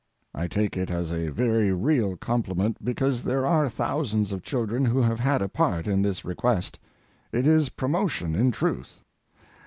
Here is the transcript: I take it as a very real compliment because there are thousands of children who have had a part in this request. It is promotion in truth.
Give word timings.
I 0.33 0.47
take 0.47 0.77
it 0.77 0.89
as 0.89 1.13
a 1.13 1.27
very 1.29 1.71
real 1.71 2.17
compliment 2.17 2.83
because 2.83 3.21
there 3.21 3.45
are 3.45 3.69
thousands 3.69 4.31
of 4.31 4.41
children 4.41 4.83
who 4.83 4.99
have 4.99 5.19
had 5.19 5.43
a 5.43 5.47
part 5.47 5.85
in 5.85 6.01
this 6.01 6.25
request. 6.25 6.79
It 7.31 7.45
is 7.45 7.69
promotion 7.69 8.33
in 8.33 8.49
truth. 8.49 9.01